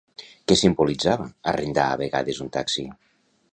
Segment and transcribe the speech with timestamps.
[0.51, 2.89] Què simbolitzava arrendar a vegades un taxi?